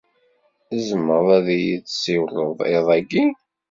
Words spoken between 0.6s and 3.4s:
Tzemreḍ ad iyi-d-tsiwleḍ iḍ-agi.